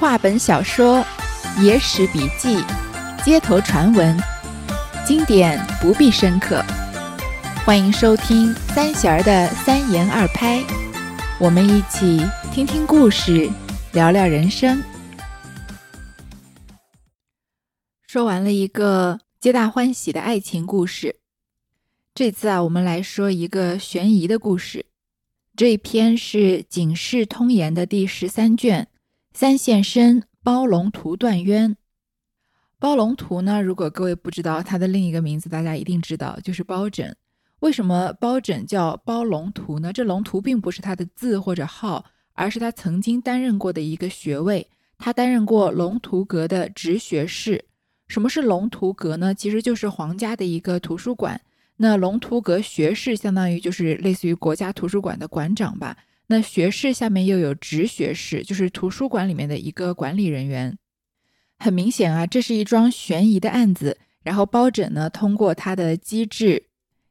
[0.00, 1.04] 话本小说、
[1.60, 2.64] 野史笔记、
[3.22, 4.18] 街头传闻，
[5.06, 6.64] 经典不必深刻。
[7.66, 10.64] 欢迎收听三弦儿的三言二拍，
[11.38, 13.50] 我们一起听听故事，
[13.92, 14.82] 聊聊人生。
[18.06, 21.16] 说完了一个皆大欢喜的爱情故事，
[22.14, 24.86] 这次啊，我们来说一个悬疑的故事。
[25.54, 28.88] 这一篇是《警世通言》的第十三卷。
[29.32, 31.76] 三现身包龙图断冤。
[32.78, 33.62] 包龙图呢？
[33.62, 37.14] 如果各位不知道它的另一个名字，大家一定知道，就是包拯。
[37.60, 39.92] 为什么包拯叫包龙图呢？
[39.92, 44.66] 这龙图并不是他的字或者号，而是他曾经担任过的一个学位。
[44.98, 47.64] 他担任过龙图阁的直学士。
[48.08, 49.34] 什么是龙图阁呢？
[49.34, 51.40] 其实就是皇家的一个图书馆。
[51.76, 55.96] 那龙图阁学士相当于就是类似于国家图书馆的馆长吧。
[56.30, 60.78] 那学士下面又有直学士，就是图书馆里面的一个管理人员。
[61.58, 63.98] 很明显啊，这是一桩悬疑的案子。
[64.22, 66.66] 然后包拯呢，通过他的机智、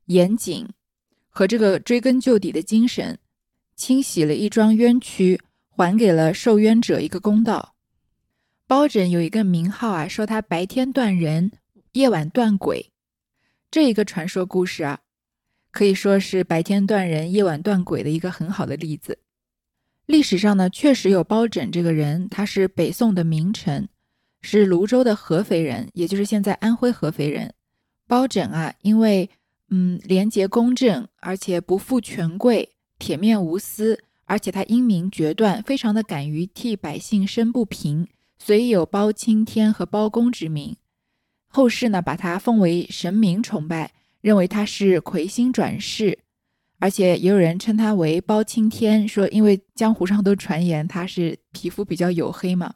[0.05, 0.69] 严谨
[1.27, 3.19] 和这个追根究底的精神，
[3.75, 7.75] 清洗了一桩冤屈，还给了受冤者一个公道。
[8.67, 11.51] 包拯有一个名号啊，说他白天断人，
[11.91, 12.93] 夜晚断鬼。
[13.69, 15.01] 这一个传说故事啊。
[15.71, 19.19] 可以说是白天断人，夜晚断鬼的一个很好的例子。
[20.05, 23.87] 历史上呢，确实有包拯这个人，他是北宋的名臣，
[24.41, 27.53] 是泸州的合肥人，也就是现在安徽合肥人。
[28.07, 29.29] 包拯啊，因为
[29.69, 38.07] 嗯廉洁公正，而且不负权贵，铁面无私，而且他英明决断，非常的敢于替百姓伸不平，
[38.39, 40.75] 所以有包青天和包公之名。
[41.47, 43.91] 后世呢，把他奉为神明崇拜。
[44.21, 46.19] 认为他是魁星转世，
[46.79, 52.73] 而且也有人称他为包青天，说因为江湖上都传言他是皮肤比较黝黑嘛。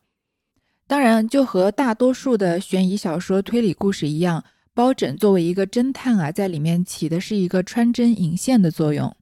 [0.86, 9.16] 当然，就和大多数的悬疑小说、推理故事一样，包拯作为一个侦探啊，在里面起的是一个穿针引线的作用。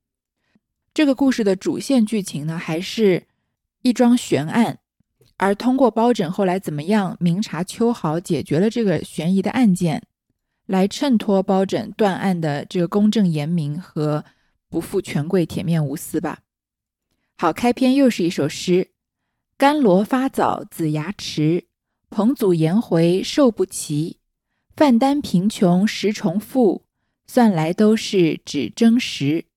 [0.93, 3.27] 这个故事的主线剧情呢，还是
[3.83, 4.79] 一桩悬案，
[5.37, 10.03] 而通过包拯后来怎么样明察秋毫，解决了这个悬疑的案件。
[10.71, 14.23] 来衬托包拯断案的这个公正严明和
[14.69, 16.39] 不负权贵、铁面无私吧。
[17.37, 18.91] 好，开篇又是一首诗：
[19.57, 21.65] 甘罗发早子牙迟，
[22.09, 24.19] 彭祖颜回寿不齐。
[24.73, 26.85] 范丹贫穷十重复，
[27.27, 29.47] 算来都是只争时。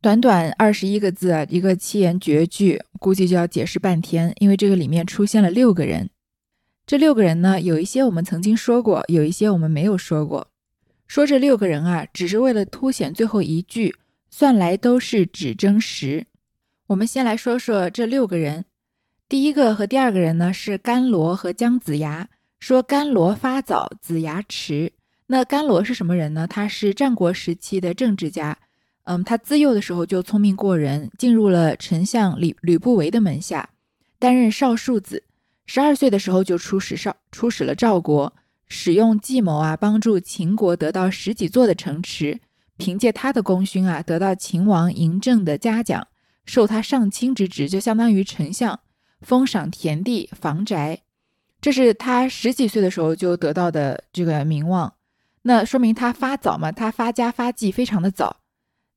[0.00, 6.08] 短短二十一个字，一个七言绝句，估计就要解释半天，因为这个里面出现了六个人。
[6.86, 10.46] 这六个人呢，有一些我们曾经说过，有一些我们没有说过。
[11.08, 13.96] 说这六个人啊，只是为了凸显最后一句，
[14.30, 16.26] 算来都是只争时。
[16.86, 18.66] 我们先来说说这六个人。
[19.28, 22.28] 第一个和第二个人呢是甘罗和姜子牙。
[22.60, 24.92] 说甘罗发早，子牙迟。
[25.26, 26.46] 那甘罗是什么人呢？
[26.46, 28.56] 他是战国时期的政治家。
[29.04, 33.70] 嗯，他自幼的时候就聪明过人，进入了丞相吕吕不韦的门下，
[34.20, 35.24] 担任少庶子。
[35.66, 38.32] 十二岁的时候就出使少出使了赵国，
[38.66, 42.40] 使用计谋啊，帮助秦国得到十几座的城池。
[42.78, 46.08] 凭借他的功勋啊，得到秦王嬴政的嘉奖，
[46.44, 48.80] 授他上卿之职，就相当于丞相，
[49.22, 51.00] 封赏田地、房宅。
[51.60, 54.92] 这是他十几岁的时候就得到的这个名望。
[55.42, 58.36] 那说明他发早嘛，他发家发迹非常的早。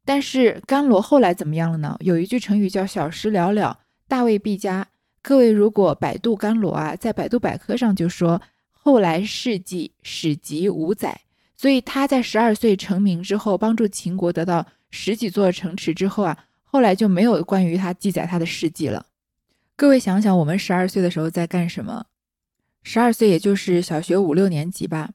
[0.04, 1.96] 但是甘罗后来怎么样了呢？
[2.02, 4.88] 有一句成语叫“小时了了，大未必佳”。
[5.22, 8.42] 各位如果百度甘罗啊，在百度百科上就说
[8.72, 11.22] 后来事迹史籍五载，
[11.58, 19.08] 所以他在十二岁成名之后，帮助秦国得到十几座城池之后啊，后来就没有关于他记载他的事迹了。
[19.76, 22.06] 各位想想，我们十二岁的时候在干什么？
[22.82, 25.12] 十二岁也就是小学五六年级吧。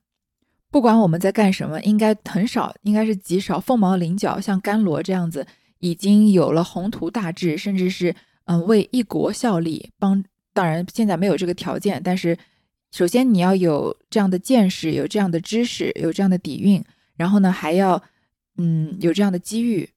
[0.71, 5.47] 不管我们在干什么，应该很少，应该是极少凤毛麟角，像甘罗这样子
[5.79, 8.15] 已经有了宏图大志，甚至是。
[8.45, 12.37] 嗯，为一国效力，帮当然现在没有这个条件，但是
[12.91, 16.85] 首先你要有这样的见识，有这样的知识，有这样的底蕴，
[17.17, 18.03] 然后呢还要
[18.57, 19.91] 嗯有这样的机遇。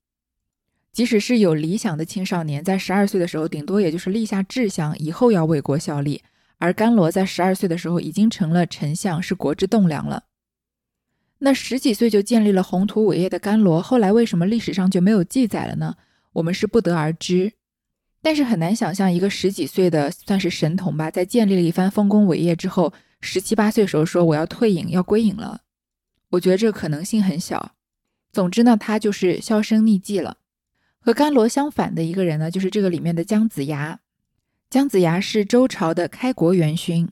[0.94, 6.24] 即使是有理想的青少年，在十二岁的时候，顶多也就是立下志向，以后要为国效力。
[6.58, 10.24] 而甘罗在十二岁的时候已经成了丞相，是国之栋梁了。
[11.38, 15.98] 那十几岁就建立了宏图伟业的甘罗，后来为什么历史上就没有记载了呢？
[16.34, 17.54] 我们是不得而知。
[18.28, 22.92] 但是很难想象，一个十几岁的算是神童吧，在建立了一番丰功伟业之后，
[23.22, 25.62] 十七八岁时候说我要退隐，要归隐了。
[26.32, 27.72] 我觉得这个可能性很小。
[28.34, 30.40] 总之呢，他就是销声匿迹了。
[31.00, 34.02] 和甘罗相反的一个人呢，就是这个里面的姜子牙。
[34.70, 37.08] 姜子牙是周朝的开国元勋，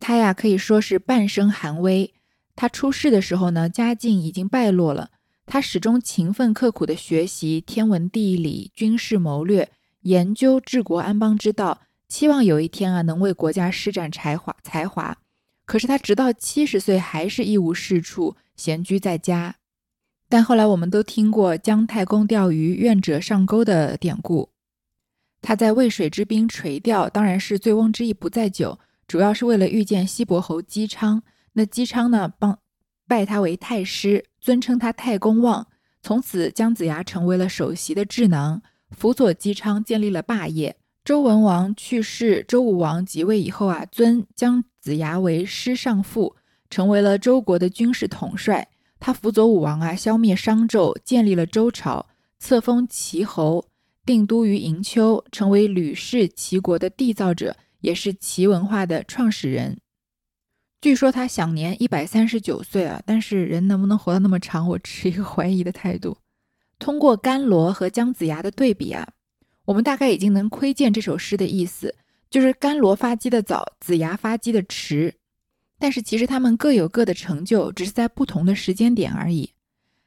[0.00, 2.14] 他呀可以说是半生寒微。
[2.56, 5.10] 他出世的时候呢，家境已经败落了。
[5.44, 9.70] 他始终勤奋刻苦地学习天文地理、军事谋略，
[10.08, 15.18] 研究治国安邦之道，期望有一天啊能为国家施展才华才华。
[15.66, 19.56] 可是他直到七十岁还是一无是处，闲居在家。
[20.26, 24.48] 但后来我们都听过姜太公钓鱼，愿者上钩的典故。
[25.42, 31.22] 他在渭水之滨垂钓，当然是醉翁之意不在酒，主要是为了遇见西伯侯姬昌。
[31.52, 32.58] 那姬昌呢，帮
[33.06, 35.66] 拜他为太师，尊称他太公望。
[36.00, 40.76] 从此，姜子牙成为了首席的智囊，辅佐姬昌建立了霸业。
[41.04, 46.36] 周文王去世，周武王即位以后啊，尊姜子牙为师尚父，
[46.68, 48.68] 成为了周国的军事统帅。
[49.00, 52.06] 他辅佐武王啊，消灭商纣，建立了周朝，
[52.38, 53.64] 册封齐侯，
[54.04, 59.78] 定都于营丘，成为吕氏齐国的缔造者，也是齐文化的创始人。
[60.80, 66.18] 据说他享年一百三十九岁啊，但是人能不能活到那么长，我持一个怀疑的态度。
[66.78, 69.08] 通过甘罗和姜子牙的对比啊，
[69.64, 71.94] 我们大概已经能窥见这首诗的意思，
[72.30, 75.14] 就是甘罗发迹的早，子牙发迹的迟。
[75.78, 79.52] 但是其实他们各有各的成就，只是在不同的时间点而已。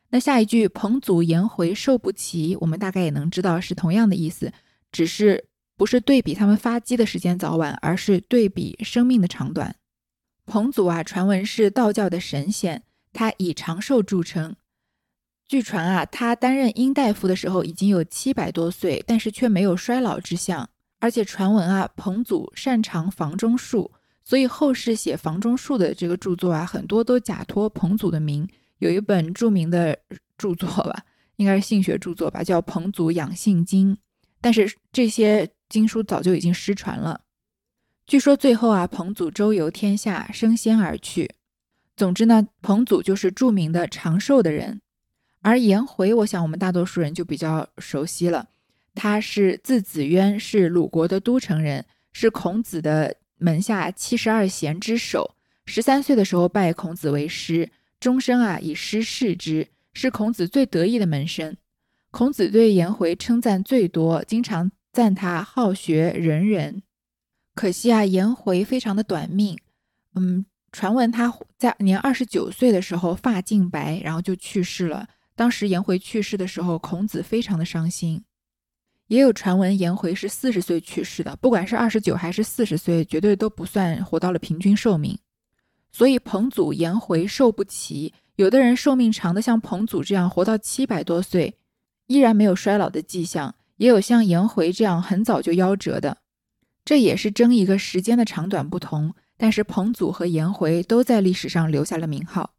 [0.10, 4.52] 那下一句“彭祖颜回寿不齐”，我们大概也能知道是同样的意思，
[4.92, 5.46] 只是
[5.78, 9.74] 不是对比他们发迹的时间早晚，而是对比生命的长短。
[10.46, 12.84] 彭祖啊，传闻是道教的神仙，
[13.14, 14.56] 他以长寿著称。
[15.52, 20.70] 据传啊，他担任殷大夫的时候已经有七百多岁，但是却没有衰老之象。
[21.00, 23.92] 而且传闻啊，彭祖擅长房中术，
[24.24, 28.48] 所以后世写房中术的这个著作啊，很多都假托彭祖的名。
[28.78, 30.00] 有一本著名的
[30.38, 31.04] 著作吧，
[31.36, 33.94] 应该是性学著作吧，叫《彭祖养性经》，
[34.40, 37.20] 但是这些经书早就已经失传了。
[38.08, 41.30] 据说最后啊，彭祖周游天下，升仙而去。
[41.98, 44.80] 总之呢，彭祖就是著名的长寿的人。
[45.42, 48.50] 而颜回，我想我们大多数人就比较熟悉了。
[48.94, 55.36] 他是字子渊，是鲁国的都城人，是孔子的门下七十二贤之首。
[55.66, 61.56] 十三岁的时候拜孔子为师，终生啊以师事之，是孔子最得意的门生。
[62.12, 66.84] 孔子对颜回称赞最多，经常赞他好学仁人。
[67.56, 69.58] 可惜啊，颜回非常的短命。
[70.16, 75.08] 嗯，传闻他在年二十九岁的时候发尽白，然后就去世了。
[75.36, 78.24] 当时颜回去世的时候，孔子非常的伤心。
[79.08, 85.18] 也有传闻颜回是四十岁去世的，不管是二十九还是四十岁，绝对都不算活到了平均寿命。
[85.92, 88.14] 所以彭祖、颜回寿不齐。
[88.38, 91.58] 有的人寿命长的像彭祖这样活到七百多岁，
[92.08, 96.18] 依然没有衰老的迹象；也有像颜回这样很早就夭折的。
[96.86, 102.54] 这也是争一个时间的长短不同，但是彭祖和颜回都在历史上留下了名号。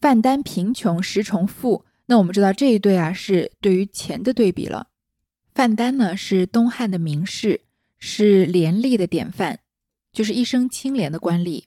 [0.00, 1.84] 范丹贫穷，石崇富。
[2.06, 4.88] 那我们知道这一对啊，是对于钱的对比了。
[5.54, 7.62] 范丹呢是东汉的名士，
[7.98, 9.58] 是廉吏的典范，
[10.12, 11.64] 就是一生清廉的官吏，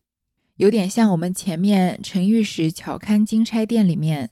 [0.56, 4.30] 有点像我们前面陈御史巧看金钗店里面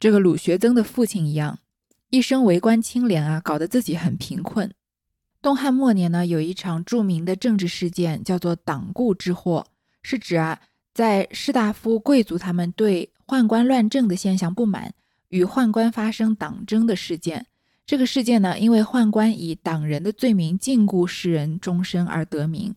[0.00, 1.58] 这个鲁学曾的父亲一样，
[2.10, 4.72] 一生为官清廉啊，搞得自己很贫困。
[5.42, 9.66] 东汉末年呢，有一场著名的政治事件，叫做党锢之祸，
[10.02, 10.60] 是指啊，
[10.94, 14.92] 在士大夫贵族他们对宦官乱政的现象不满，
[15.30, 17.46] 与宦官发生党争的事件。
[17.86, 22.74] 这个事件呢，因为宦官以党人的罪名禁锢世人终身而得名。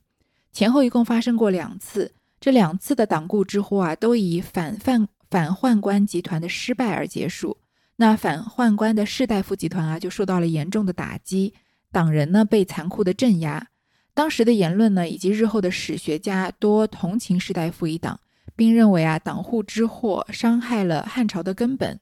[0.53, 7.57] 前后一共发生过两次，这两次的党锢之祸啊，都以反犯反宦官集团的失败而结束。
[7.97, 11.53] 那反宦官的士大夫集团啊，就受到了严重的打击。
[11.91, 13.67] 党人呢被残酷的镇压，
[14.13, 18.17] 当时的言论呢以及日后的史学家多同情士大夫一党，
[18.55, 21.99] 并认为啊党户之祸伤害了汉朝的根本，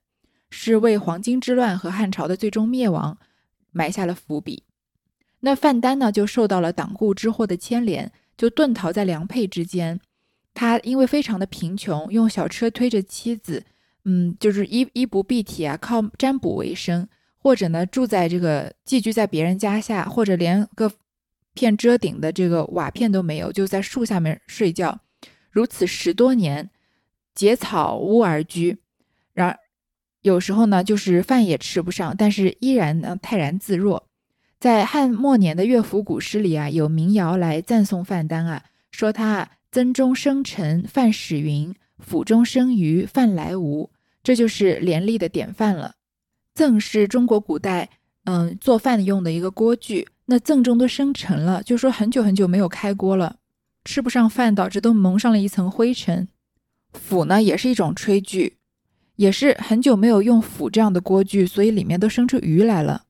[0.49, 3.17] 是为黄巾之乱和汉朝的最终灭亡
[3.71, 4.63] 埋下了伏笔。
[5.41, 9.99] 那范丹呢就受到了党锢之祸的牵连，就遁逃在良配之间。
[10.53, 13.65] 他因为非常的贫穷，用小车推着妻子，
[14.05, 17.07] 嗯，就是衣衣不蔽体啊，靠占卜为生。
[17.39, 20.89] 或者呢，住在这个寄居在别人家下，或者连个
[21.53, 24.97] 片遮顶的这个瓦片都没有，就在树下面睡觉，
[25.53, 26.71] 如此十多年，
[27.35, 28.79] 结草屋而居。
[29.33, 29.59] 然
[30.21, 34.07] 有时候呢，就是饭也吃不上，但是依然呢泰然自若。
[34.59, 43.91] 在汉末年的乐府古诗里啊，有民谣来赞颂范丹啊，说他曾中生臣，饭始云；府中生鱼，饭来无。
[44.23, 45.93] 这就是廉吏的典范了。
[46.55, 47.89] 赠是中国古代
[48.23, 53.35] 嗯，做饭用的一个锅具，那赠中都生沉了，就说很久很久没有开锅了，
[53.85, 56.27] 吃不上饭，导致都蒙上了一层灰尘。
[56.93, 58.57] 釜呢，也是一种炊具，
[59.15, 63.03] 也是很久没有用釜这样的锅具，所以里面都生出鱼来了。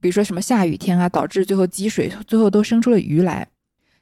[0.00, 3.48] 比如说什么下雨天啊，导致最后积水，最后都生出了鱼来。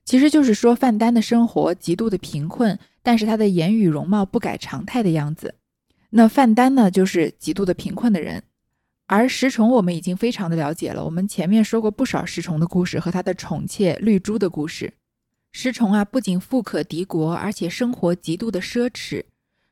[0.04, 5.54] 其实就是说范丹的生活极度的贫困，但是他的言语容貌不改常态的样子。
[6.10, 8.42] 那范丹呢，就是极度的贫困的人。
[9.06, 14.92] 而石崇我们已经非常的了解了，我们前面说过不少石崇的故事和他的宠妾绿珠的故事。
[15.52, 19.22] 石崇啊，不仅富可敌国，而且生活极度的奢侈。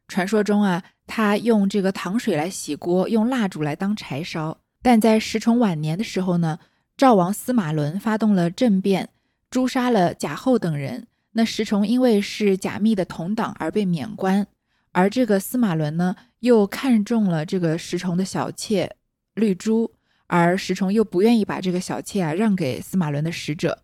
[0.07, 4.59] 传说中啊，他用这个糖水来洗锅，用蜡烛来当柴烧。
[4.83, 6.59] 但在石崇晚年的时候呢，
[6.99, 9.09] 赵王司马伦发动了政变，
[9.51, 11.07] 诛杀了贾后等人。
[11.33, 14.47] 那石崇因为是贾密的同党而被免官，
[14.93, 18.97] 而这个司马伦呢，又看中了这个石崇的小妾
[19.35, 19.93] 绿珠，
[20.27, 23.83] 而石崇又不愿意把这个小妾啊让给司马伦的使者。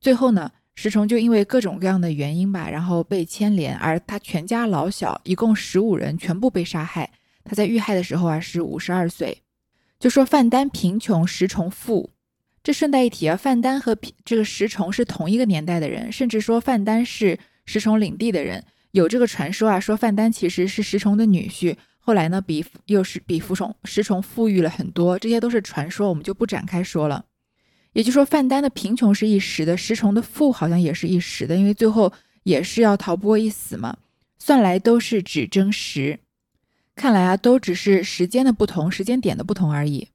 [0.00, 0.50] 最后呢。
[0.74, 7.10] 石崇就因为各种各样的原因吧，然后被牵连，而他全家老小一共十五人全部被杀害。
[7.44, 9.38] 他在遇害的时候啊是五十二岁。
[10.00, 12.10] 就说范丹贫穷，石崇富。
[12.62, 18.64] 这顺带一提啊，范丹和这个石崇是同一个年代的人，甚至说范丹是石崇领地的人。
[18.90, 25.18] 有这个传说啊，说范丹其实是石崇的女婿，后来呢比又是比福崇石崇富裕了很多。
[25.18, 27.24] 这些都是传说，我们就不展开说了。
[27.94, 33.96] 也就是说，范丹的贫穷是一时的，石崇的富好像也是一时的，因为最后也是要逃不过一死嘛。
[34.38, 36.18] 算来都是只争时，
[36.94, 40.08] 看来啊，都只是时间的不同，时间点的不同而已。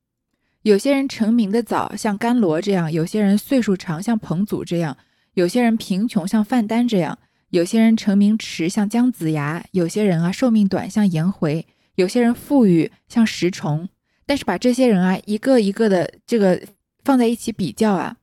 [0.63, 4.93] 有些人成名的早，像甘罗这样；有些人岁数长，像彭祖这样；
[5.33, 7.15] 有些人贫穷，像范丹这样；
[7.49, 11.63] 有些人成名迟，像姜子牙；有些人啊寿命短，像颜回；
[11.95, 13.87] 有些人富裕，像石崇。
[14.25, 16.61] 但是把这些人啊一个一个的这个。
[17.03, 18.17] 放在一起比较啊，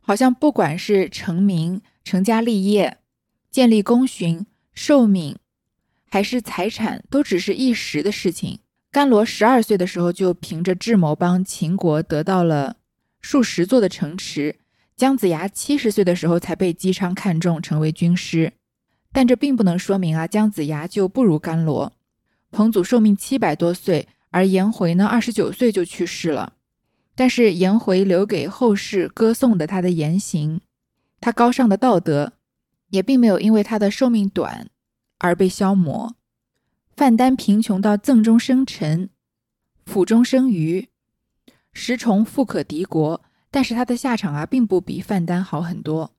[0.00, 2.98] 好像不管是成名、成家立业、
[3.50, 5.36] 建立功勋、寿命，
[6.10, 8.60] 还是财产，都只是一时的事情。
[8.90, 12.76] 甘罗十二岁的时候就凭着智谋帮秦国得到了
[13.20, 14.56] 数十座的城池，
[14.94, 18.52] 姜子牙七十岁的时候才被姬昌看中，成为军师。
[19.12, 21.92] 但这并不能说明啊，姜子牙就不如甘罗。
[22.52, 26.52] 彭祖寿命七百多岁，而颜回呢，二十九岁就去世了。
[27.14, 30.60] 但是颜回留给后世歌颂的他的言行，
[31.20, 32.32] 他高尚的道德，
[32.90, 34.68] 也并没有因为他的寿命短
[35.18, 36.16] 而被消磨。
[36.96, 39.10] 范丹贫穷到赠中生臣，
[39.84, 40.88] 府中生鱼，
[41.72, 46.12] 石崇富可敌国，但是他的下场啊，并不比范丹好很多。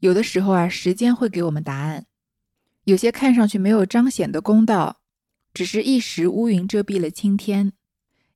[0.00, 2.06] 有的时候啊，时间会给我们答案。
[2.84, 5.00] 有些看上去没有彰显的公道，
[5.54, 7.72] 只是一时乌云遮蔽了青天。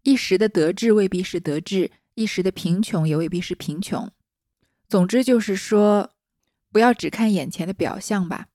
[0.09, 4.11] 一时的得志未必是得志，一时的贫穷也未必是贫穷。
[4.88, 6.12] 总之就是说，
[6.73, 8.47] 不要只看眼前的表象吧。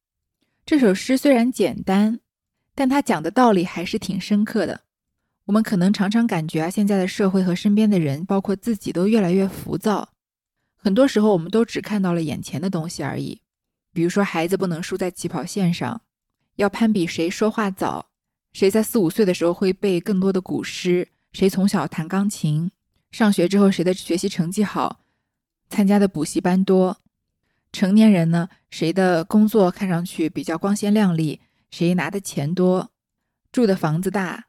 [0.66, 2.20] 这首诗虽然简单，
[2.74, 4.82] 但它讲的道理还是挺深刻的。
[5.46, 10.10] 我们可能常常感觉啊，现在的社会和身边的人，包括自己，都越来越浮躁。
[10.76, 13.40] 很多时候，我们都只看到了眼前的东西而已。
[13.94, 16.02] 比如说，孩子不能输在起跑线上，
[16.56, 18.10] 要攀比谁说话早，
[18.54, 21.10] 谁在四五岁的时候会背更多的古诗。
[21.34, 22.70] 谁从小弹钢琴，
[23.12, 25.02] 上学之后谁的学习成绩好，
[25.68, 27.00] 参加的补习班多。
[27.72, 32.92] 成年人呢，谁的工作看上去比较光鲜亮丽，谁拿的钱多，
[33.52, 34.46] 住的房子大，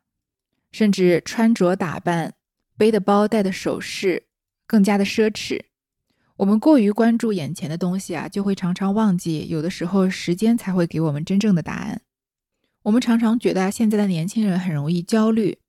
[0.72, 2.34] 甚至穿着打扮、
[2.76, 4.26] 背的包、戴的首饰
[4.66, 5.62] 更加的奢侈。
[6.36, 12.02] 我们过于关注眼前的东西啊，就会常常忘记，有的时候时间才会给我们真正的答案。
[12.82, 15.60] 我们常常觉得现在的年轻人很容易焦虑。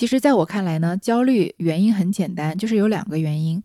[0.00, 3.62] 其实，在我看来呢，焦虑原因很简单，就是有两个原因：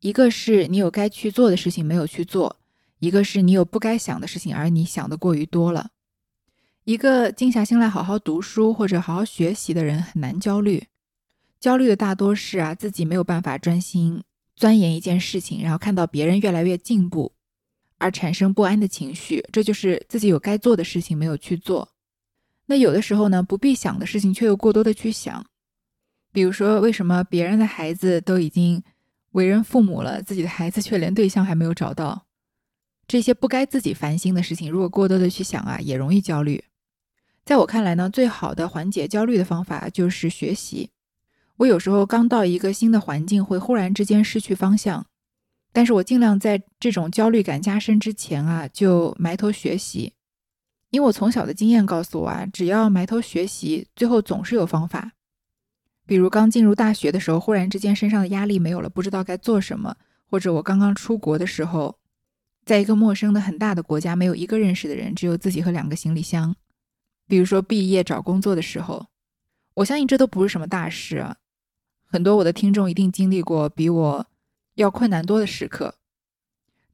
[0.00, 2.52] 一个是你有该去做的事情没有去做；
[2.98, 5.90] 一个是你有不该想的事情，而你想的过于多了。
[6.82, 10.84] 一个静下心来好好读书或者好好学习的人很难焦虑，
[11.60, 14.24] 焦虑的大多是啊自己没有办法专心
[14.56, 17.30] 钻研一件事情，然后看到别人越来越进步
[17.98, 21.88] 而产生不安的情绪，这就是自己有该做的事情没有去做。
[22.66, 25.46] 那有的时候呢，不必想的事情却又过多的去想。
[26.32, 28.82] 比如说，为什么别人的孩子都已经
[29.32, 32.26] 为人父母了，自己的孩子却连对象还没有找到？
[33.06, 36.62] 这些不该自己烦心的事情，如果过多的去想啊，也容易焦虑。
[37.44, 40.90] 在我看来呢，最好的缓解焦虑的方法就是学习。
[41.56, 45.06] 我有时候刚到一个新的环境，会忽然之间失去方向，
[45.72, 50.12] 但是我尽量在这种焦虑感加深之前啊，就埋头学习。
[50.90, 55.12] 因为我从小的经验告诉我啊，只要埋头学习，最后总是有方法。
[56.08, 59.92] 比如刚进入大学的时候，忽然之间身上的压力没有了，不知道该做什么；
[60.30, 61.98] 或者我刚刚出国的时候，
[62.64, 66.56] 在一个陌生的很大的国家，没有一个认识的人，只有自己和两个行李箱。
[67.26, 69.06] 比如说毕业找工作的时候，
[69.74, 71.36] 我相信这都不是什么大事啊。
[72.06, 74.26] 很多我的听众一定经历过比我
[74.76, 75.94] 要困难多的时刻，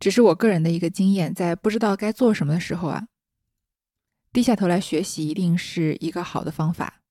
[0.00, 3.06] 只是我个人的一个经验，在不知道该做什么的时候啊，
[4.32, 7.03] 低下头来学习一定是一个好的方法。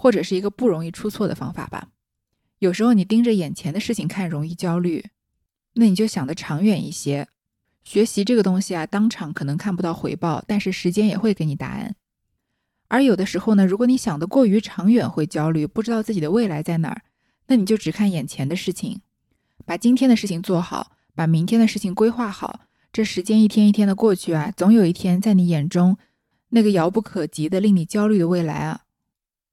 [0.00, 1.88] 或者是一个不容易出错的方法吧。
[2.58, 5.10] 有时候你盯着眼前的事情看容易焦虑，
[5.74, 7.28] 那你就想的长远一些。
[7.84, 11.96] 学习这个东西啊，当场可能看不到回报，但是时间也会给你答案。
[12.88, 17.02] 而有的时候呢，如果你想的过于长远，会焦虑，不知道自己的未来在哪儿，
[17.48, 19.02] 那你就只看眼前的事情，
[19.66, 22.60] 把今天的事情做好，把明天的事情规划好。
[22.90, 25.98] 这时间一天一天的过去啊，总有一天在你眼中，
[26.50, 28.82] 那个遥不可及的令你焦虑的未来啊。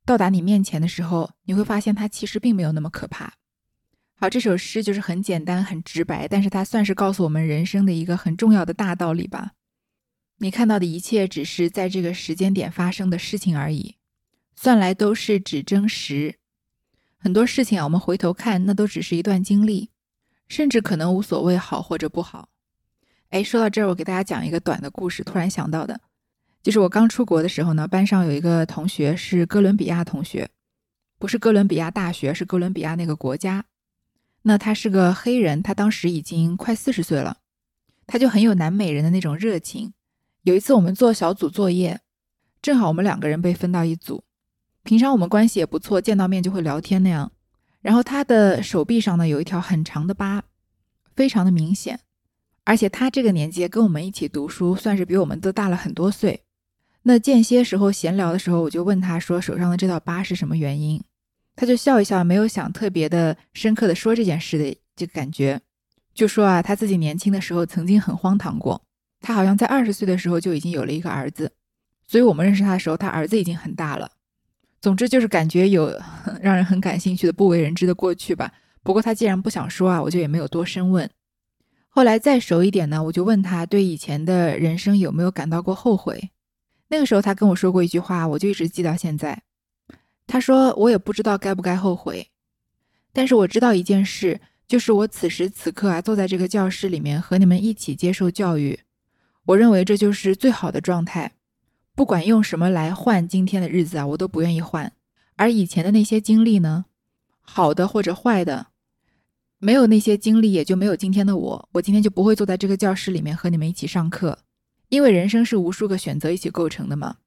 [0.07, 3.33] 到达你面前的时候，你会发现它其实并没有那么可怕。
[4.15, 9.51] 好，这首诗就是很简单、很直白，但是它算是告诉我们人生的一个很重要的大道理吧。
[10.37, 13.97] 你看到的一切只是在这个时间点发生的事情而已，
[14.55, 16.35] 算来都是只争时。
[17.17, 19.89] 很多事情啊，我们回头看，那都只是一段经历，
[20.47, 22.47] 甚至可能无所谓好或者不好。
[23.31, 25.99] 哎，说到这儿，我给大家讲一个短的故事，突然想到的。
[26.63, 30.49] 就是我刚出国的时候呢，班上有一个同学是哥伦比亚同学，
[31.17, 33.65] 不是哥伦比亚大学，是哥伦比亚那个国家。
[34.43, 37.37] 那他是个黑人，他当时已经快四十岁了，
[38.05, 39.93] 他就很有南美人的那种热情。
[40.43, 41.99] 有一次我们做小组作业，
[42.61, 44.23] 正好我们两个人被分到一组，
[44.83, 47.31] 平常我们关系也不错，见到面就会聊天那样。
[47.81, 50.43] 然后他的手臂上呢有一条很长的疤，
[51.15, 51.99] 非常的明显，
[52.63, 56.43] 而且他这个年纪跟我们一起读书，算是比我们都大了很多岁。
[57.07, 61.01] 那间歇时候闲聊的时候，我就问他说：“手上的这道疤是什么原因？”
[61.55, 65.61] 他就笑一笑，没有想特别的深刻的说这件事的这个感觉，
[66.13, 68.81] 就说啊，他自己年轻的时候曾经很荒唐过。
[69.21, 71.49] 他好像在二十岁的时候就已经有了一个儿子，
[72.05, 74.11] 所以我们认识他的时候，他儿子已经很大了。
[74.81, 75.97] 总之就是感觉有
[76.41, 78.51] 让人很感兴趣的不为人知的过去吧。
[78.83, 81.09] 不过他既然不想说啊，我就也没有多深问。
[81.87, 86.31] 后来再熟一点呢，我就问他对以前的人生有没有感到过后悔。
[86.89, 89.43] 那个时候，他跟我说过一句话，我就一直记到现在。
[90.25, 92.29] 他说：“我也不知道该不该后悔，
[93.13, 98.79] 但是我知道一件事，就是我此时此刻啊，坐在这个教室里面和你们一起接受教育，
[99.45, 101.33] 我认为这就是最好的状态。
[101.95, 104.91] 不管用什么来换今天的日子啊，我都不愿意换。
[105.35, 106.85] 而以前的那些经历呢，
[107.41, 108.67] 好的或者坏的，
[109.59, 111.69] 没有那些经历，也就没有今天的我。
[111.73, 114.39] 我今天就不会坐在这个教室里面和你们一起上课。”
[114.89, 117.17] 因为人生是无数个选择一起构成的嘛，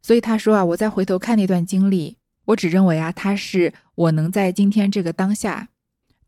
[0.00, 5.68] 所以他说啊，我再回头看那段经历，我只认为啊，它是我能在今天这个当下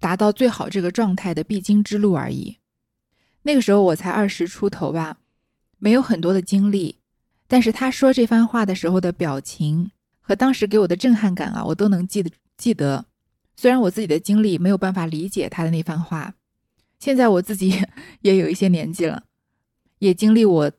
[0.00, 2.58] 达到最好这个状态的必经之路而已。
[3.42, 5.18] 那个时候我才二十出头吧，
[5.78, 6.98] 没有很多的经历，
[7.46, 13.06] 但是他说这番话的时候的表情和当时给我的震撼感啊，我都能记得记得。
[13.56, 16.34] 虽然我自己的经历没有办法理解他的那番话，
[16.98, 17.80] 现在我自己
[18.22, 19.22] 也有一些年纪了。
[19.98, 20.72] 也经历我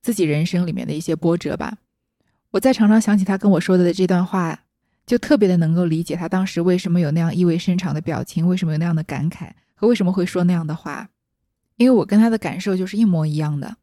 [0.00, 1.78] 自己人生里面的一些波折吧，
[2.50, 4.64] 我再常常想起他跟我说的这段话，
[5.06, 11.08] 就特别的能够理解他当时为什么有那样意味深长的表情，为什么有那样的感慨，和为什么会说那样的话。
[11.76, 13.76] 因为我跟他的感受就是一模一样的，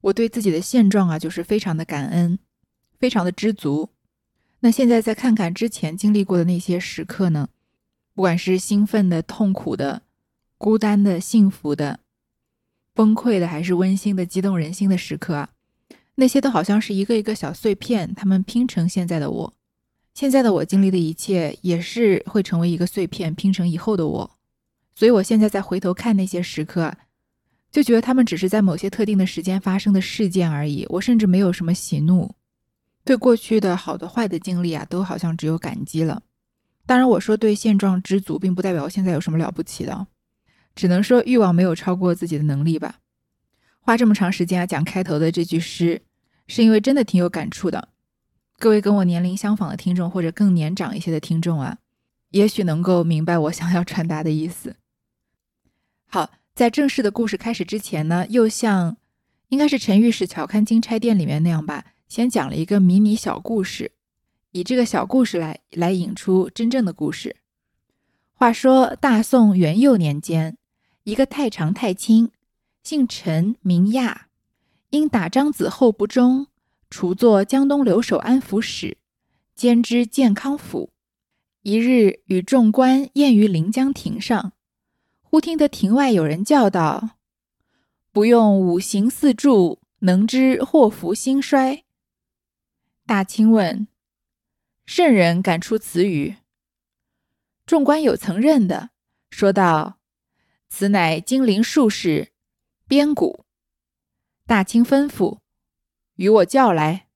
[0.00, 2.38] 我对自己的现状啊，就是非常的感恩，
[2.98, 3.90] 非常的知足。
[4.60, 7.48] 那现在再看看之前经历过的那些时刻呢，
[8.14, 10.02] 不管是兴奋的、痛苦的、
[10.58, 12.00] 孤单的、幸福的。
[12.94, 15.50] 崩溃的还是温馨的、激动人心的时刻啊？
[16.14, 19.52] 那些都好像是一个一个小碎片，它们拼成现在的我。
[20.14, 24.30] 现在的我经历的一切，也是会成为一个碎片，拼成以后的我。
[24.94, 26.94] 所以，我现在再回头看那些时刻，
[27.72, 30.86] 就觉得他们只是在某些特定的时间发生的事件而已。
[30.88, 32.32] 我甚至没有什么喜怒，
[33.04, 36.22] 对过去的好的、坏的经历啊，都好像只有感激了。
[36.86, 40.06] 当然，我说对现状知足，并不代表我现在有什么了不起的。
[40.74, 42.96] 只能说欲望没有超过自己的能力吧。
[43.80, 46.02] 花这么长时间啊讲开头的这句诗，
[46.46, 47.90] 是因为真的挺有感触的。
[48.58, 51.78] 各位跟我年龄相仿的听众，或者更年长一些的听众啊，
[52.30, 54.76] 也许能够明白我想要传达的意思。
[56.06, 58.96] 好，在正式的故事开始之前呢，又像
[59.48, 63.92] 应该是陈御史巧看金钗店里面那样吧，先讲了一个迷你小故事，
[64.52, 67.36] 以这个小故事来来引出真正的故事。
[68.32, 70.56] 话说大宋元佑年间。
[71.04, 72.30] 一个太常太清，
[72.82, 74.28] 姓陈名亚，
[74.90, 76.46] 因打张子厚不忠，
[76.88, 78.96] 除作江东留守安抚使，
[79.54, 80.90] 兼知健康府。
[81.60, 84.52] 一日与众官宴于临江亭上，
[85.22, 87.10] 忽听得亭外有人叫道
[88.10, 91.84] ：“不用五行四柱，能知祸福兴衰。”
[93.06, 93.88] 大清问
[94.86, 96.36] ：“圣人敢出此语？”
[97.66, 98.90] 众官有曾认的，
[99.30, 99.98] 说道
[100.74, 102.32] ：“此乃金陵术士
[102.88, 103.44] 边谷。”
[104.44, 105.38] 大清吩咐
[106.18, 107.06] ：“与我叫来。”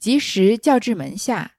[0.00, 1.54] 及时叫至门下，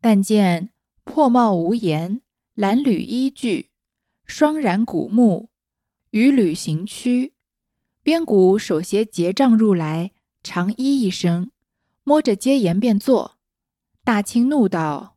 [0.00, 0.70] 但见
[1.04, 2.20] 破帽无颜，
[2.56, 3.70] 褴褛衣具，
[4.24, 5.50] 双髯古木，
[6.10, 7.34] 与履行区。
[8.02, 10.10] 边谷手携结杖入来，
[10.42, 11.52] 长揖一声，
[12.02, 13.38] 摸着阶沿便坐。
[14.02, 15.16] 大清怒道：“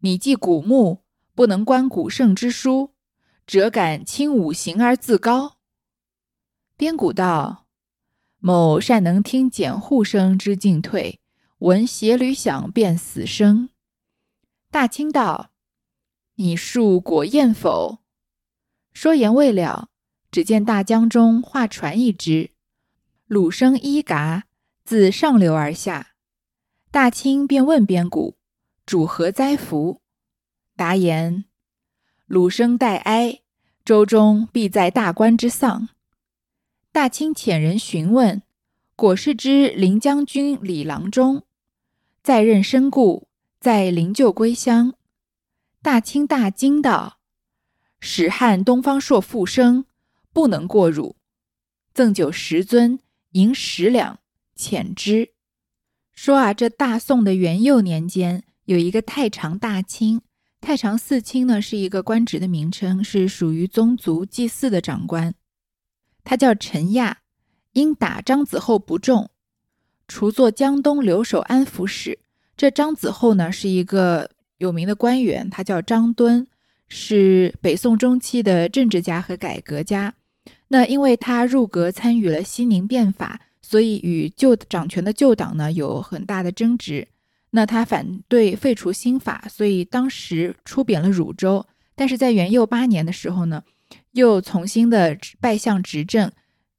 [0.00, 2.94] 你既古木，不能观古圣之书，
[3.50, 5.56] 辄敢轻五行而自高？”
[6.78, 7.66] 边谷道
[8.38, 11.18] ：“某善能听简户声之进退。”
[11.58, 13.68] 闻鞋履响，便死生。
[14.70, 15.50] 大清道
[16.36, 17.98] ：“你术果验否？”
[18.94, 19.90] 说言未了，
[20.30, 22.52] 只见大江中划船一只，
[23.26, 24.44] 鲁声一嘎，
[24.84, 26.12] 自上流而下。
[26.90, 28.38] 大清便问边谷
[28.86, 30.00] ：“主何灾福？”
[30.76, 31.44] 答言
[32.30, 33.40] ：“鲁生待哀，
[33.84, 35.88] 周中必在大官之丧。”
[36.92, 38.40] 大清遣人询问，
[38.94, 41.42] 果是之临将军李郎中。
[42.22, 43.26] 在任身故，
[43.58, 44.94] 在灵柩归乡。
[45.82, 47.18] 大清大惊道
[47.98, 49.86] ：“使汉东方朔复生，
[50.32, 51.16] 不能过汝。
[51.92, 53.00] 赠酒十尊，
[53.32, 54.20] 银十两，
[54.56, 55.30] 遣之。”
[56.14, 60.22] 说啊，这大宋的元佑年间，有一个太常大清。
[60.60, 65.34] 太常寺卿呢，是一个官职的名称，是属于宗族祭祀的长官。
[66.22, 67.18] 他叫陈亚，
[67.72, 69.30] 因打张子厚不中。
[70.06, 72.18] 除做江东留守安抚使，
[72.56, 76.46] 这张子厚呢是一个有名的官员，他叫张敦，
[76.88, 80.14] 是北宋中期的政治家和改革家。
[80.68, 87.08] 那因为他入阁参与了西宁变法，所以与旧掌权的旧党呢有很大的争执。
[87.50, 91.66] 那他反对废除新法，所以当时出贬了汝州。
[91.94, 93.62] 但是在元佑八年的时候呢，
[94.12, 96.30] 又重新的拜相执政，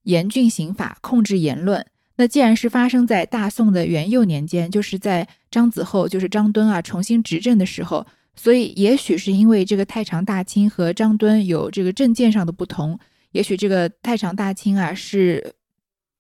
[0.04, 1.86] 严峻刑法，控制言论。
[2.16, 8.06] 那既然是发生在大宋的元佑年间，就是在张子厚，就是张敦啊重新执政的时候，
[8.36, 13.00] 所以也许是因为这个太常大清和张敦有这个政见上的不同，
[13.32, 15.56] 也许这个太常大清啊是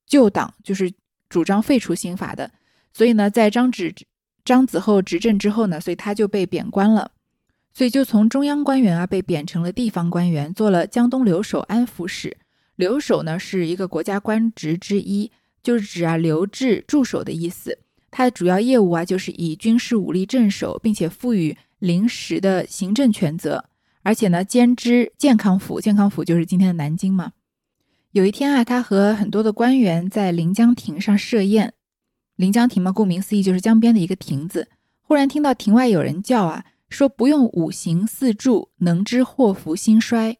[0.07, 0.91] 旧党，就是
[1.29, 2.51] 主张废除新法的，
[2.93, 3.93] 所以呢，在张子
[4.45, 7.11] 张子厚执政之后呢，所以他就被贬官了，
[7.73, 12.37] 所以就从中央官员啊被贬成了地方官员，做了江东留守安抚使。
[12.75, 15.31] 留守呢是一个国家官职之一。
[15.63, 17.77] 就是指啊留置驻守的意思，
[18.09, 23.65] 它的主要业务啊就是以军事武力镇守，并且赋予临时的行政权责，
[24.01, 27.33] 而且呢兼知健康府，健康府就是今天的南京嘛。
[28.11, 31.75] 有一天啊，他和很多的官员在临江亭上设宴，
[32.41, 34.67] 临江亭嘛，顾名思义就是江边的一个亭子。
[35.01, 40.37] 忽然听到亭外有人叫啊，说不用五行四柱，能知祸福兴衰。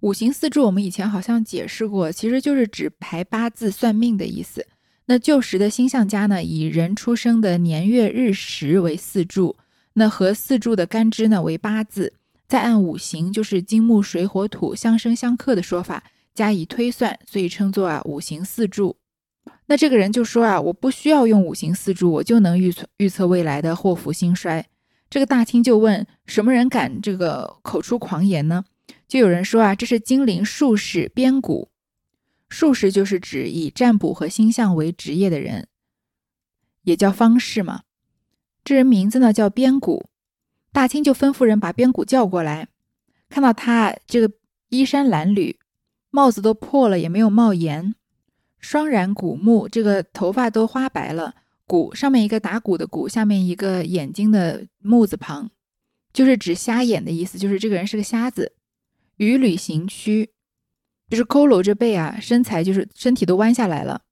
[0.00, 4.66] 五行四柱，我们以前好像解释过，其实就是指排八字算命的意思。
[5.04, 9.56] 那旧时的星象家呢，以人出生的年月日时为四柱，
[9.92, 12.14] 那和四柱的干支呢为八字，
[12.46, 18.96] 再按五行，就是金木水火土相生相克的说法加以推算，所以称作啊五行四柱。
[19.66, 24.66] 那这个人就说啊，我不需要用五行四柱，我就能预测预测未来的祸福兴衰。
[25.10, 28.64] 这个大清就问，什么人敢这个口出狂言呢？
[29.06, 31.70] 就有人说啊，这是金陵术士边谷。
[32.48, 35.68] 术士就是指以占卜和星象为职业的人，
[36.82, 37.82] 也叫方士嘛。
[38.64, 40.06] 这人名字呢叫边谷。
[40.72, 42.68] 大清就吩咐人把边谷叫过来，
[43.28, 44.30] 看到他这个
[44.68, 45.56] 衣衫褴褛，
[46.10, 47.94] 帽子都破了也没有帽檐，
[48.60, 51.34] 双髯古木，这个头发都花白了，
[51.66, 55.50] 鼓上面一个打鼓的鼓，下面一个眼睛的木字旁，
[56.12, 58.52] 就是指瞎眼的意思，就是这个人是个瞎子。
[59.16, 60.30] 与旅行区，
[61.10, 64.02] 就是佝偻着背啊，身材就是身体都弯下来了。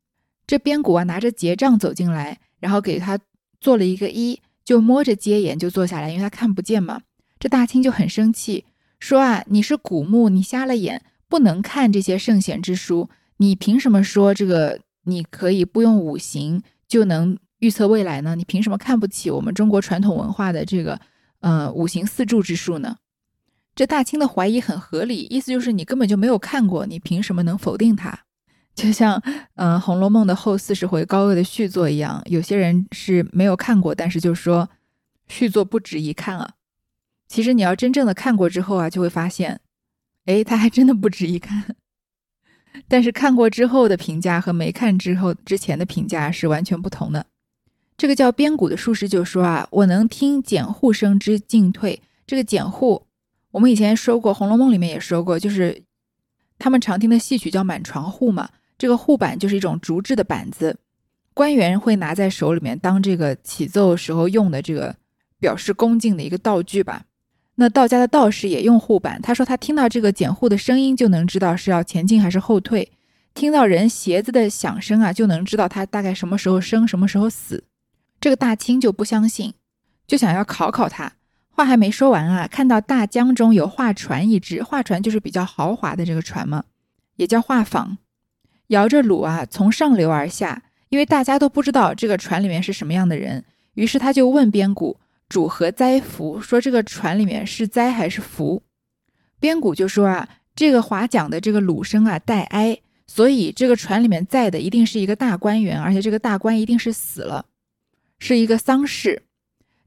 [0.47, 3.19] 这边鼓啊，拿着结杖走进来，然后给他
[3.61, 7.03] 做了一个揖，就摸着街沿就坐下来，因为他看不见嘛。
[7.39, 8.65] 这大清就很生气，
[8.99, 18.35] 说啊，你是古木，你瞎了眼，不能看这些圣贤之书，你凭什么说这个你可以不用五行就能预测未来呢？
[18.35, 21.01] 你凭什么看不起我们中国传统文化的这个
[21.41, 22.97] 呃五行四柱之术呢？
[23.75, 28.21] 这大清的怀疑很合理，意思就是你根本就没有看过，你凭什么能否定它？
[28.75, 29.23] 就像
[29.55, 34.69] 嗯《红楼梦》的后四十回高鹗的续作一样，有些人是没有看过，但是就说
[35.29, 36.55] 续作不值一看啊。
[37.29, 39.61] 其实你要真正的看过之后啊，就会发现，
[40.27, 41.77] 哎，它还真的不值一看。
[42.89, 47.27] 但是看过之后的评价和没看之后之前的评价是完全不同的。
[47.97, 52.03] 这个叫边鼓的术士就说啊，我能听简户声之进退。
[52.27, 53.07] 这个简户，
[53.53, 55.83] 我们以前说过，《红楼梦》里面也说过，就是
[56.59, 58.51] 他们常听的戏曲叫满床户嘛。
[58.77, 60.77] 这个户板就是一种竹制的板子，
[61.33, 64.95] 官员会拿在手里面当这个起奏时候用的这个
[65.39, 67.05] 表示恭敬的一个道具吧。
[67.57, 72.93] 那道家的道士也用护板，他说他听到这个剪护的声音就能知道是要前进还是后退，
[73.35, 77.65] 听到人鞋子的响声啊就能知道他大概什么时候生什么时候死。
[78.21, 79.55] 这个大清就不相信，
[80.07, 81.13] 就想要考考他。
[81.49, 86.65] 话还没说完啊，看到大江中有画船一只，画船就是比较豪华的这个船嘛，
[87.17, 87.97] 也叫画舫，
[88.69, 90.63] 摇着橹啊从上流而下。
[90.89, 95.01] 因为大家都不知道这个船里面是什么样的人，于是他就问边鼓。
[95.29, 96.41] 主何灾福？
[96.41, 98.63] 说这个船里面是灾还是福？
[99.41, 107.47] 边鼓就说啊，这个划桨的这个鲁生啊带哀，所以这个船里面载的一定是一个大官员，而且这个大官一定是死了，
[108.19, 109.25] 是一个丧事。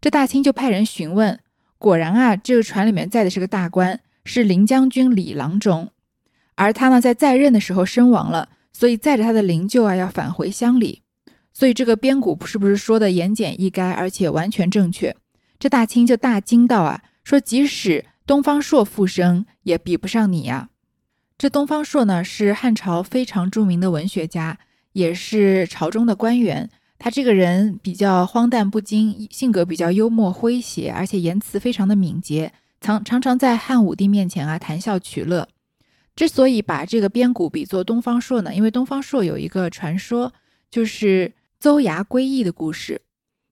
[0.02, 1.40] 这大清就派人询问，
[1.78, 5.90] 果然啊，这个船里面载的是个大官，是林将军李郎中，
[6.56, 11.02] 而他呢在在任的时候身亡了，所以载着他的灵柩啊要返回乡里。
[11.52, 15.16] 所以这个边鼓是不是说的言简意赅，而且完全正确？
[15.60, 20.70] 这大清就大惊道啊，说即使东方朔复生，也比不上你呀。
[21.38, 24.58] 这东方朔呢，是汉朝非常著名的文学家，
[24.94, 26.70] 也是朝中的官员。
[26.98, 35.48] 他这个人比较荒诞不经，性格比较幽默诙谐，而且言辞非常的敏捷，常常常在汉武帝面前啊谈笑取乐。
[36.16, 40.34] 之所以把这个边鼓比作东方朔呢，因为东方朔有一个传说，
[40.70, 43.02] 就是邹牙归义的故事。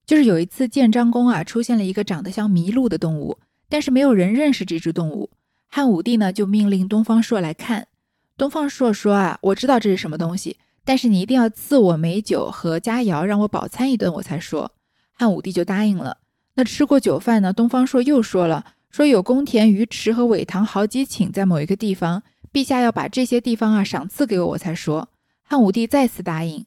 [0.08, 5.30] 就是有一次建章宫啊，出现了一个长得像麋鹿的动物，但是没有人认识这只动物。
[5.68, 7.90] 汉武帝呢就命令东方朔来看。
[8.38, 14.72] 东方朔说啊，我知道这是什么东西，但是你一定要赐我美酒和佳肴，让我饱餐一顿，我才说。
[15.12, 16.20] 汉武帝就答应了。
[16.54, 25.10] 那吃过酒饭呢，东方朔又说了，说有宫田、鱼池和苇塘好几顷在某一个地方，陛下要把这些地方啊赏赐给我，我才说。
[25.44, 26.66] 汉武帝再次答应。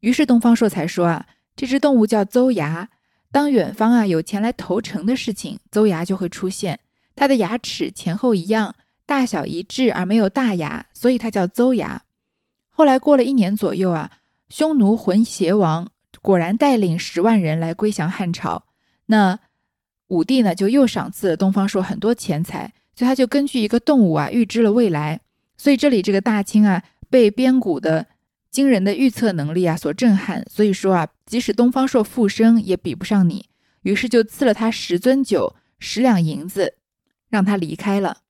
[0.00, 1.26] 于是东方朔才说啊。
[1.58, 2.88] 这只动物叫邹牙，
[3.32, 6.78] 当远方啊有前来投诚的事情，邹牙就会出现。
[7.16, 12.02] 它的牙齿前后一样，大小一致，而没有大牙，所以它叫邹牙。
[12.68, 14.12] 后来过了一年左右啊，
[14.48, 15.90] 匈奴浑邪王
[16.22, 18.66] 果然带领十万人来归降汉朝。
[19.06, 19.40] 那
[20.06, 25.20] 武帝呢，就又赏赐了东方朔很多钱财，所以他就根据一个动物啊预知了未来。
[25.56, 28.06] 所以这里这个大清啊，被边鼓的。
[28.50, 30.42] 惊人的预测能力啊，所震撼。
[30.50, 33.50] 所以说啊，即使东方朔复生，也比不上你。
[33.82, 36.74] 于是就赐了他十樽酒、十两银子，
[37.28, 38.22] 让他离开了。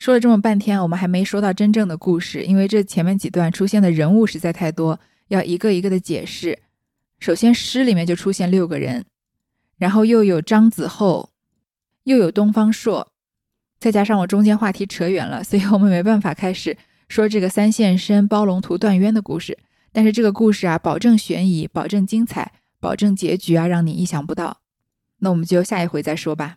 [0.00, 6.58] 说了这么半天，我们还没说到真正的故事，因为这前面几段出现的人物实在太多，要一个一个的解释。
[7.20, 9.06] 首先，诗里面就出现六个人，
[9.78, 11.30] 然后又有张子厚，
[12.02, 13.12] 又有东方朔，
[13.78, 16.76] 再加上我中间话题扯远了，所以我们没办法开始。
[17.08, 19.56] 说这个三线身包龙图断冤的故事，
[19.94, 24.60] 但是这个故事啊，保证悬疑，保证精彩，保证结局啊，让你意想不到。
[25.20, 26.56] 那我们就下一回再说吧。